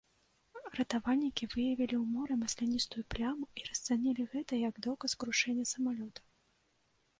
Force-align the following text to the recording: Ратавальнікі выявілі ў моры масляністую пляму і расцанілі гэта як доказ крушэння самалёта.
Ратавальнікі 0.77 1.47
выявілі 1.53 1.95
ў 1.97 1.99
моры 2.13 2.33
масляністую 2.43 3.03
пляму 3.15 3.45
і 3.61 3.69
расцанілі 3.69 4.27
гэта 4.35 4.53
як 4.67 4.83
доказ 4.89 5.11
крушэння 5.25 5.71
самалёта. 5.77 6.19